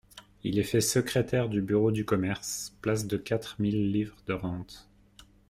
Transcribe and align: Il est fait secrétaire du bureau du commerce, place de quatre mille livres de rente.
Il 0.43 0.57
est 0.57 0.63
fait 0.63 0.81
secrétaire 0.81 1.47
du 1.47 1.61
bureau 1.61 1.91
du 1.91 2.05
commerce, 2.05 2.75
place 2.81 3.05
de 3.05 3.17
quatre 3.17 3.61
mille 3.61 3.91
livres 3.91 4.17
de 4.25 4.33
rente. 4.33 4.89